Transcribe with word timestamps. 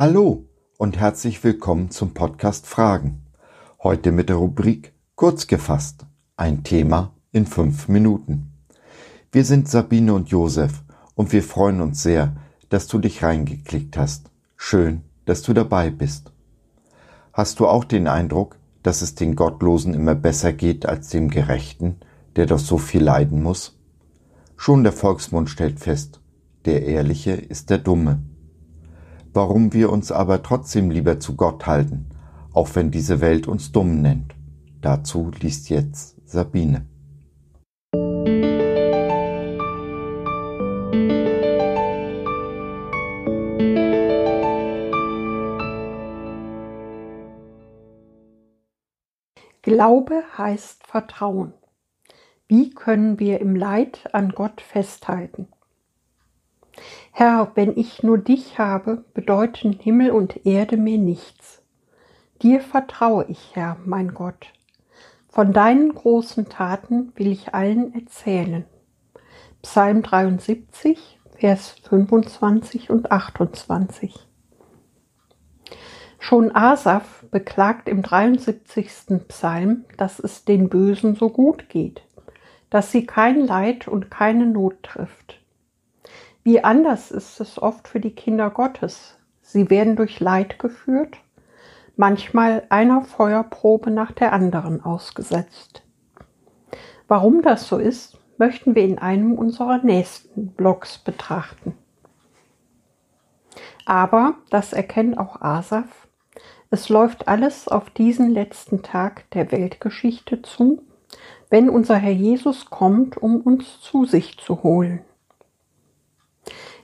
Hallo 0.00 0.44
und 0.76 0.96
herzlich 0.96 1.42
willkommen 1.42 1.90
zum 1.90 2.14
Podcast 2.14 2.68
Fragen. 2.68 3.26
Heute 3.82 4.12
mit 4.12 4.28
der 4.28 4.36
Rubrik 4.36 4.92
Kurz 5.16 5.48
gefasst. 5.48 6.06
Ein 6.36 6.62
Thema 6.62 7.14
in 7.32 7.46
fünf 7.46 7.88
Minuten. 7.88 8.52
Wir 9.32 9.44
sind 9.44 9.68
Sabine 9.68 10.14
und 10.14 10.28
Josef 10.28 10.84
und 11.16 11.32
wir 11.32 11.42
freuen 11.42 11.80
uns 11.80 12.00
sehr, 12.00 12.36
dass 12.68 12.86
du 12.86 13.00
dich 13.00 13.24
reingeklickt 13.24 13.96
hast. 13.96 14.30
Schön, 14.56 15.02
dass 15.24 15.42
du 15.42 15.52
dabei 15.52 15.90
bist. 15.90 16.30
Hast 17.32 17.58
du 17.58 17.66
auch 17.66 17.82
den 17.82 18.06
Eindruck, 18.06 18.56
dass 18.84 19.02
es 19.02 19.16
den 19.16 19.34
Gottlosen 19.34 19.94
immer 19.94 20.14
besser 20.14 20.52
geht 20.52 20.86
als 20.86 21.08
dem 21.08 21.28
Gerechten, 21.28 21.96
der 22.36 22.46
doch 22.46 22.60
so 22.60 22.78
viel 22.78 23.02
leiden 23.02 23.42
muss? 23.42 23.76
Schon 24.56 24.84
der 24.84 24.92
Volksmund 24.92 25.50
stellt 25.50 25.80
fest, 25.80 26.20
der 26.66 26.86
Ehrliche 26.86 27.32
ist 27.32 27.68
der 27.68 27.78
Dumme. 27.78 28.22
Warum 29.32 29.72
wir 29.72 29.90
uns 29.90 30.10
aber 30.10 30.42
trotzdem 30.42 30.90
lieber 30.90 31.20
zu 31.20 31.36
Gott 31.36 31.66
halten, 31.66 32.06
auch 32.52 32.74
wenn 32.74 32.90
diese 32.90 33.20
Welt 33.20 33.46
uns 33.46 33.72
dumm 33.72 34.00
nennt. 34.00 34.34
Dazu 34.80 35.30
liest 35.40 35.68
jetzt 35.70 36.16
Sabine. 36.28 36.86
Glaube 49.62 50.22
heißt 50.38 50.86
Vertrauen. 50.86 51.52
Wie 52.46 52.70
können 52.70 53.18
wir 53.18 53.40
im 53.40 53.54
Leid 53.54 54.08
an 54.14 54.30
Gott 54.30 54.62
festhalten? 54.62 55.48
Herr, 57.20 57.50
wenn 57.56 57.76
ich 57.76 58.04
nur 58.04 58.18
dich 58.18 58.60
habe, 58.60 59.04
bedeuten 59.12 59.72
Himmel 59.72 60.12
und 60.12 60.46
Erde 60.46 60.76
mir 60.76 60.98
nichts. 60.98 61.60
Dir 62.42 62.60
vertraue 62.60 63.24
ich, 63.26 63.56
Herr, 63.56 63.76
mein 63.84 64.14
Gott. 64.14 64.52
Von 65.28 65.52
deinen 65.52 65.92
großen 65.92 66.48
Taten 66.48 67.12
will 67.16 67.32
ich 67.32 67.54
allen 67.54 67.92
erzählen. 67.92 68.66
Psalm 69.62 70.04
73, 70.04 71.18
Vers 71.36 71.70
25 71.88 72.88
und 72.88 73.10
28. 73.10 74.14
Schon 76.20 76.54
Asaf 76.54 77.24
beklagt 77.32 77.88
im 77.88 78.02
73. 78.02 79.26
Psalm, 79.26 79.86
dass 79.96 80.20
es 80.20 80.44
den 80.44 80.68
Bösen 80.68 81.16
so 81.16 81.30
gut 81.30 81.68
geht, 81.68 82.00
dass 82.70 82.92
sie 82.92 83.06
kein 83.06 83.44
Leid 83.44 83.88
und 83.88 84.08
keine 84.08 84.46
Not 84.46 84.84
trifft. 84.84 85.37
Wie 86.48 86.64
anders 86.64 87.10
ist 87.10 87.40
es 87.40 87.60
oft 87.60 87.88
für 87.88 88.00
die 88.00 88.14
Kinder 88.14 88.48
Gottes. 88.48 89.18
Sie 89.42 89.68
werden 89.68 89.96
durch 89.96 90.18
Leid 90.18 90.58
geführt, 90.58 91.18
manchmal 91.96 92.62
einer 92.70 93.02
Feuerprobe 93.02 93.90
nach 93.90 94.12
der 94.12 94.32
anderen 94.32 94.82
ausgesetzt. 94.82 95.82
Warum 97.06 97.42
das 97.42 97.68
so 97.68 97.76
ist, 97.76 98.16
möchten 98.38 98.74
wir 98.74 98.82
in 98.82 98.98
einem 98.98 99.34
unserer 99.34 99.84
nächsten 99.84 100.52
Blogs 100.52 100.96
betrachten. 100.96 101.74
Aber, 103.84 104.36
das 104.48 104.72
erkennt 104.72 105.18
auch 105.18 105.42
Asaf, 105.42 106.08
es 106.70 106.88
läuft 106.88 107.28
alles 107.28 107.68
auf 107.68 107.90
diesen 107.90 108.30
letzten 108.30 108.82
Tag 108.82 109.28
der 109.32 109.52
Weltgeschichte 109.52 110.40
zu, 110.40 110.80
wenn 111.50 111.68
unser 111.68 111.96
Herr 111.96 112.12
Jesus 112.12 112.70
kommt, 112.70 113.18
um 113.18 113.42
uns 113.42 113.82
zu 113.82 114.06
sich 114.06 114.38
zu 114.38 114.62
holen. 114.62 115.04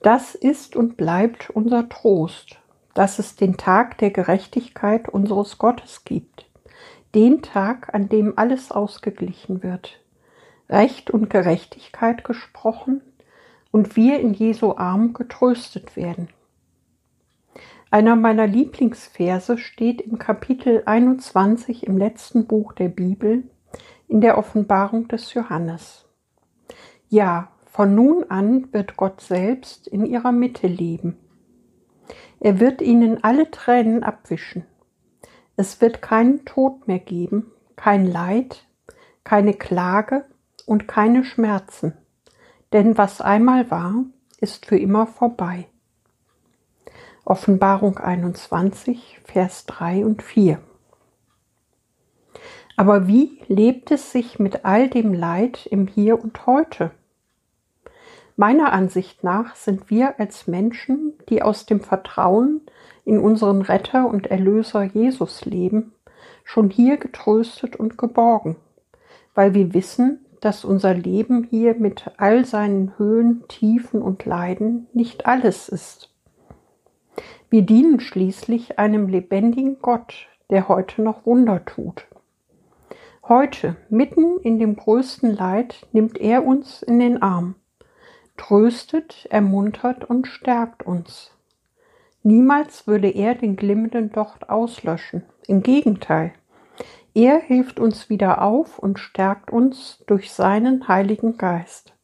Das 0.00 0.34
ist 0.34 0.76
und 0.76 0.96
bleibt 0.96 1.50
unser 1.50 1.88
Trost, 1.88 2.58
dass 2.94 3.18
es 3.18 3.36
den 3.36 3.56
Tag 3.56 3.98
der 3.98 4.10
Gerechtigkeit 4.10 5.08
unseres 5.08 5.58
Gottes 5.58 6.04
gibt, 6.04 6.48
den 7.14 7.42
Tag, 7.42 7.94
an 7.94 8.08
dem 8.08 8.34
alles 8.36 8.70
ausgeglichen 8.70 9.62
wird, 9.62 10.00
Recht 10.68 11.10
und 11.10 11.30
Gerechtigkeit 11.30 12.24
gesprochen 12.24 13.00
und 13.70 13.96
wir 13.96 14.20
in 14.20 14.34
Jesu 14.34 14.76
Arm 14.76 15.14
getröstet 15.14 15.96
werden. 15.96 16.28
Einer 17.90 18.16
meiner 18.16 18.46
Lieblingsverse 18.46 19.56
steht 19.56 20.02
im 20.02 20.18
Kapitel 20.18 20.82
21 20.84 21.86
im 21.86 21.96
letzten 21.96 22.46
Buch 22.46 22.74
der 22.74 22.88
Bibel 22.88 23.44
in 24.06 24.20
der 24.20 24.36
Offenbarung 24.36 25.08
des 25.08 25.32
Johannes. 25.32 26.06
Ja, 27.08 27.50
von 27.78 27.94
nun 27.94 28.28
an 28.28 28.72
wird 28.72 28.96
Gott 28.96 29.20
selbst 29.20 29.86
in 29.86 30.04
ihrer 30.04 30.32
Mitte 30.32 30.66
leben. 30.66 31.16
Er 32.40 32.58
wird 32.58 32.82
ihnen 32.82 33.22
alle 33.22 33.52
Tränen 33.52 34.02
abwischen. 34.02 34.64
Es 35.54 35.80
wird 35.80 36.02
keinen 36.02 36.44
Tod 36.44 36.88
mehr 36.88 36.98
geben, 36.98 37.52
kein 37.76 38.04
Leid, 38.04 38.66
keine 39.22 39.54
Klage 39.54 40.24
und 40.66 40.88
keine 40.88 41.22
Schmerzen. 41.22 41.96
Denn 42.72 42.98
was 42.98 43.20
einmal 43.20 43.70
war, 43.70 44.06
ist 44.40 44.66
für 44.66 44.76
immer 44.76 45.06
vorbei. 45.06 45.68
Offenbarung 47.24 47.98
21, 47.98 49.20
Vers 49.22 49.66
3 49.66 50.04
und 50.04 50.24
4. 50.24 50.60
Aber 52.76 53.06
wie 53.06 53.40
lebt 53.46 53.92
es 53.92 54.10
sich 54.10 54.40
mit 54.40 54.64
all 54.64 54.90
dem 54.90 55.14
Leid 55.14 55.64
im 55.66 55.86
Hier 55.86 56.20
und 56.20 56.44
heute? 56.44 56.90
Meiner 58.40 58.72
Ansicht 58.72 59.24
nach 59.24 59.56
sind 59.56 59.90
wir 59.90 60.20
als 60.20 60.46
Menschen, 60.46 61.14
die 61.28 61.42
aus 61.42 61.66
dem 61.66 61.80
Vertrauen 61.80 62.60
in 63.04 63.18
unseren 63.18 63.62
Retter 63.62 64.06
und 64.06 64.28
Erlöser 64.28 64.84
Jesus 64.84 65.44
leben, 65.44 65.92
schon 66.44 66.70
hier 66.70 66.98
getröstet 66.98 67.74
und 67.74 67.98
geborgen, 67.98 68.54
weil 69.34 69.54
wir 69.54 69.74
wissen, 69.74 70.24
dass 70.40 70.64
unser 70.64 70.94
Leben 70.94 71.48
hier 71.50 71.74
mit 71.74 72.12
all 72.16 72.44
seinen 72.44 72.96
Höhen, 72.96 73.42
Tiefen 73.48 74.00
und 74.00 74.24
Leiden 74.24 74.86
nicht 74.92 75.26
alles 75.26 75.68
ist. 75.68 76.14
Wir 77.50 77.62
dienen 77.62 77.98
schließlich 77.98 78.78
einem 78.78 79.08
lebendigen 79.08 79.80
Gott, 79.82 80.28
der 80.48 80.68
heute 80.68 81.02
noch 81.02 81.26
Wunder 81.26 81.64
tut. 81.64 82.06
Heute, 83.24 83.74
mitten 83.88 84.38
in 84.38 84.60
dem 84.60 84.76
größten 84.76 85.34
Leid, 85.34 85.88
nimmt 85.90 86.18
er 86.18 86.46
uns 86.46 86.84
in 86.84 87.00
den 87.00 87.20
Arm, 87.20 87.56
tröstet, 88.38 89.26
ermuntert 89.30 90.04
und 90.04 90.26
stärkt 90.26 90.86
uns. 90.86 91.32
Niemals 92.22 92.86
würde 92.86 93.10
er 93.10 93.34
den 93.34 93.56
glimmenden 93.56 94.10
Docht 94.10 94.48
auslöschen. 94.48 95.22
Im 95.46 95.62
Gegenteil, 95.62 96.32
er 97.14 97.40
hilft 97.40 97.80
uns 97.80 98.08
wieder 98.08 98.42
auf 98.42 98.78
und 98.78 98.98
stärkt 98.98 99.50
uns 99.50 100.02
durch 100.06 100.32
seinen 100.32 100.88
Heiligen 100.88 101.36
Geist. 101.36 101.94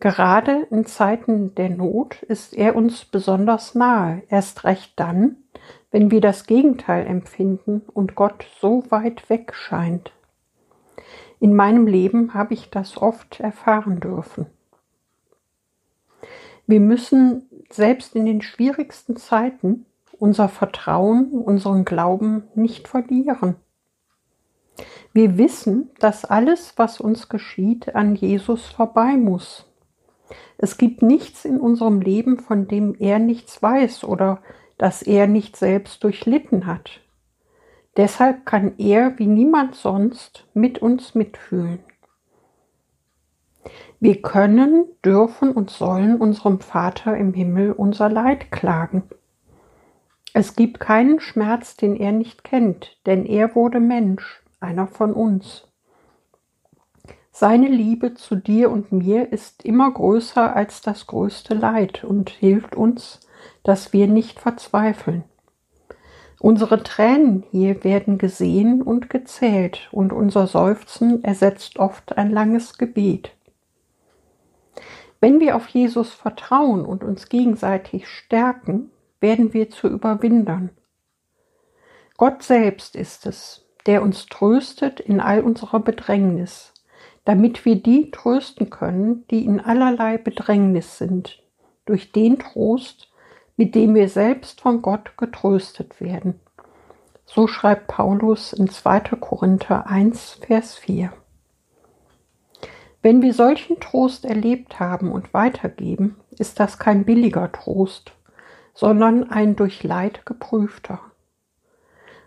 Gerade 0.00 0.66
in 0.70 0.86
Zeiten 0.86 1.54
der 1.56 1.70
Not 1.70 2.22
ist 2.22 2.54
er 2.54 2.76
uns 2.76 3.04
besonders 3.04 3.74
nahe, 3.74 4.22
erst 4.28 4.64
recht 4.64 4.92
dann, 4.96 5.36
wenn 5.90 6.10
wir 6.10 6.20
das 6.20 6.46
Gegenteil 6.46 7.06
empfinden 7.06 7.82
und 7.92 8.14
Gott 8.14 8.46
so 8.60 8.84
weit 8.90 9.28
weg 9.28 9.54
scheint. 9.54 10.12
In 11.40 11.54
meinem 11.54 11.86
Leben 11.86 12.34
habe 12.34 12.54
ich 12.54 12.70
das 12.70 12.96
oft 12.96 13.40
erfahren 13.40 14.00
dürfen. 14.00 14.46
Wir 16.68 16.80
müssen 16.80 17.48
selbst 17.70 18.14
in 18.14 18.26
den 18.26 18.42
schwierigsten 18.42 19.16
Zeiten 19.16 19.86
unser 20.18 20.50
Vertrauen, 20.50 21.30
unseren 21.30 21.86
Glauben 21.86 22.44
nicht 22.54 22.88
verlieren. 22.88 23.56
Wir 25.14 25.38
wissen, 25.38 25.90
dass 25.98 26.26
alles, 26.26 26.74
was 26.76 27.00
uns 27.00 27.30
geschieht, 27.30 27.94
an 27.94 28.14
Jesus 28.14 28.66
vorbei 28.66 29.16
muss. 29.16 29.64
Es 30.58 30.76
gibt 30.76 31.00
nichts 31.00 31.46
in 31.46 31.58
unserem 31.58 32.02
Leben, 32.02 32.38
von 32.38 32.68
dem 32.68 32.94
er 32.98 33.18
nichts 33.18 33.62
weiß 33.62 34.04
oder 34.04 34.42
das 34.76 35.00
er 35.00 35.26
nicht 35.26 35.56
selbst 35.56 36.04
durchlitten 36.04 36.66
hat. 36.66 37.00
Deshalb 37.96 38.44
kann 38.44 38.74
er 38.76 39.18
wie 39.18 39.26
niemand 39.26 39.74
sonst 39.74 40.46
mit 40.52 40.80
uns 40.80 41.14
mitfühlen. 41.14 41.78
Wir 44.00 44.22
können, 44.22 44.84
dürfen 45.04 45.50
und 45.50 45.70
sollen 45.70 46.20
unserem 46.20 46.60
Vater 46.60 47.16
im 47.16 47.34
Himmel 47.34 47.72
unser 47.72 48.08
Leid 48.08 48.52
klagen. 48.52 49.02
Es 50.34 50.54
gibt 50.54 50.78
keinen 50.78 51.18
Schmerz, 51.18 51.76
den 51.76 51.96
er 51.96 52.12
nicht 52.12 52.44
kennt, 52.44 52.96
denn 53.06 53.26
er 53.26 53.56
wurde 53.56 53.80
Mensch, 53.80 54.42
einer 54.60 54.86
von 54.86 55.12
uns. 55.12 55.66
Seine 57.32 57.68
Liebe 57.68 58.14
zu 58.14 58.36
dir 58.36 58.70
und 58.70 58.92
mir 58.92 59.32
ist 59.32 59.64
immer 59.64 59.90
größer 59.90 60.54
als 60.54 60.80
das 60.80 61.06
größte 61.06 61.54
Leid 61.54 62.04
und 62.04 62.30
hilft 62.30 62.76
uns, 62.76 63.20
dass 63.64 63.92
wir 63.92 64.06
nicht 64.06 64.38
verzweifeln. 64.38 65.24
Unsere 66.40 66.84
Tränen 66.84 67.44
hier 67.50 67.82
werden 67.82 68.18
gesehen 68.18 68.82
und 68.82 69.10
gezählt 69.10 69.88
und 69.90 70.12
unser 70.12 70.46
Seufzen 70.46 71.24
ersetzt 71.24 71.80
oft 71.80 72.16
ein 72.16 72.30
langes 72.30 72.78
Gebet. 72.78 73.32
Wenn 75.20 75.40
wir 75.40 75.56
auf 75.56 75.68
Jesus 75.68 76.12
vertrauen 76.12 76.84
und 76.84 77.02
uns 77.02 77.28
gegenseitig 77.28 78.08
stärken, 78.08 78.90
werden 79.20 79.52
wir 79.52 79.70
zu 79.70 79.88
Überwindern. 79.88 80.70
Gott 82.16 82.42
selbst 82.42 82.96
ist 82.96 83.26
es, 83.26 83.66
der 83.86 84.02
uns 84.02 84.26
tröstet 84.26 85.00
in 85.00 85.20
all 85.20 85.40
unserer 85.40 85.80
Bedrängnis, 85.80 86.72
damit 87.24 87.64
wir 87.64 87.76
die 87.76 88.10
trösten 88.10 88.70
können, 88.70 89.26
die 89.30 89.44
in 89.44 89.60
allerlei 89.60 90.18
Bedrängnis 90.18 90.98
sind, 90.98 91.42
durch 91.84 92.12
den 92.12 92.38
Trost, 92.38 93.08
mit 93.56 93.74
dem 93.74 93.94
wir 93.94 94.08
selbst 94.08 94.60
von 94.60 94.82
Gott 94.82 95.16
getröstet 95.16 96.00
werden. 96.00 96.40
So 97.26 97.46
schreibt 97.46 97.88
Paulus 97.88 98.52
in 98.52 98.68
2. 98.68 99.00
Korinther 99.20 99.86
1, 99.86 100.38
Vers 100.46 100.76
4. 100.76 101.12
Wenn 103.00 103.22
wir 103.22 103.32
solchen 103.32 103.78
Trost 103.78 104.24
erlebt 104.24 104.80
haben 104.80 105.12
und 105.12 105.32
weitergeben, 105.32 106.16
ist 106.30 106.58
das 106.58 106.78
kein 106.78 107.04
billiger 107.04 107.52
Trost, 107.52 108.12
sondern 108.74 109.30
ein 109.30 109.54
durch 109.54 109.84
Leid 109.84 110.26
geprüfter. 110.26 111.00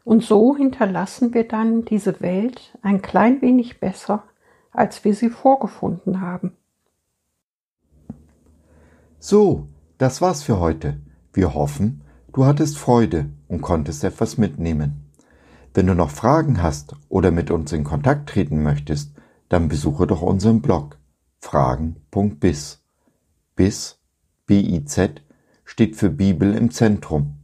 Und 0.04 0.24
so 0.24 0.56
hinterlassen 0.56 1.34
wir 1.34 1.48
dann 1.48 1.86
diese 1.86 2.22
Welt 2.22 2.78
ein 2.82 3.02
klein 3.02 3.42
wenig 3.42 3.80
besser, 3.80 4.24
als 4.72 5.04
wir 5.04 5.14
sie 5.14 5.30
vorgefunden 5.30 6.22
haben. 6.22 6.56
So, 9.20 9.68
das 9.98 10.22
war's 10.22 10.42
für 10.42 10.60
heute. 10.60 11.00
Wir 11.34 11.54
hoffen, 11.54 12.02
du 12.34 12.46
hattest 12.46 12.78
Freude 12.78 13.30
und 13.48 13.62
konntest 13.62 14.04
etwas 14.04 14.38
mitnehmen. 14.38 15.12
Wenn 15.74 15.88
du 15.88 15.94
noch 15.94 16.10
Fragen 16.10 16.64
hast 16.64 16.96
oder 17.08 17.32
mit 17.32 17.52
uns 17.52 17.72
in 17.72 17.84
Kontakt 17.84 18.30
treten 18.30 18.64
möchtest, 18.64 19.14
dann 19.52 19.68
besuche 19.68 20.08
doch 20.08 20.22
unseren 20.22 20.62
Blog 20.62 20.98
fragen.biz. 21.40 22.80
Biz, 23.58 24.00
B-I-Z, 24.46 25.22
steht 25.66 25.98
für 25.98 26.10
Bibel 26.10 26.56
im 26.56 26.72
Zentrum. 26.72 27.36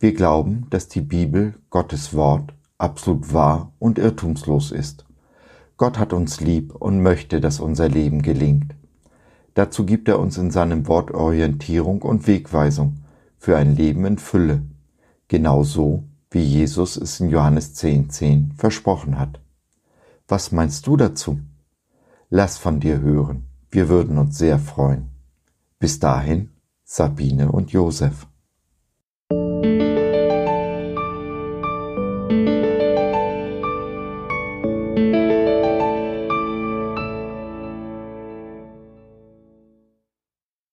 Wir 0.00 0.12
glauben, 0.12 0.66
dass 0.70 0.88
die 0.88 1.02
Bibel, 1.02 1.54
Gottes 1.70 2.14
Wort, 2.14 2.52
absolut 2.78 3.32
wahr 3.32 3.72
und 3.78 4.00
irrtumslos 4.00 4.72
ist. 4.72 5.04
Gott 5.76 6.00
hat 6.00 6.12
uns 6.12 6.40
lieb 6.40 6.74
und 6.74 7.00
möchte, 7.00 7.40
dass 7.40 7.60
unser 7.60 7.88
Leben 7.88 8.22
gelingt. 8.22 8.74
Dazu 9.54 9.86
gibt 9.86 10.08
er 10.08 10.18
uns 10.18 10.38
in 10.38 10.50
seinem 10.50 10.88
Wort 10.88 11.12
Orientierung 11.12 12.02
und 12.02 12.26
Wegweisung 12.26 13.04
für 13.38 13.56
ein 13.56 13.76
Leben 13.76 14.04
in 14.04 14.18
Fülle, 14.18 14.62
genauso 15.28 16.02
wie 16.28 16.42
Jesus 16.42 16.96
es 16.96 17.20
in 17.20 17.30
Johannes 17.30 17.76
10.10 17.76 18.08
10 18.08 18.52
versprochen 18.56 19.20
hat. 19.20 19.40
Was 20.28 20.50
meinst 20.50 20.86
du 20.86 20.96
dazu? 20.96 21.40
Lass 22.30 22.58
von 22.58 22.80
dir 22.80 23.00
hören, 23.00 23.48
wir 23.70 23.88
würden 23.88 24.18
uns 24.18 24.38
sehr 24.38 24.58
freuen. 24.58 25.10
Bis 25.78 26.00
dahin, 26.00 26.50
Sabine 26.82 27.52
und 27.52 27.70
Josef. 27.70 28.26